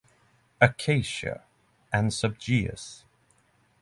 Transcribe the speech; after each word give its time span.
"Acacia" 0.59 1.43
and 1.93 2.09
subg. 2.11 3.03